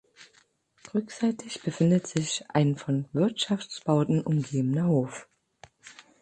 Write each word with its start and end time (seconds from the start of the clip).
Rückseitig 0.95 1.61
befindet 1.61 2.07
sich 2.07 2.43
ein 2.49 2.75
von 2.75 3.05
Wirtschaftsbauten 3.13 4.23
umgebener 4.25 4.87
Hof. 4.87 5.27